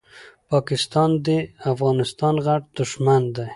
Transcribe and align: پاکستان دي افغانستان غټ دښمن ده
پاکستان 0.51 1.09
دي 1.25 1.37
افغانستان 1.73 2.35
غټ 2.45 2.63
دښمن 2.77 3.23
ده 3.35 3.45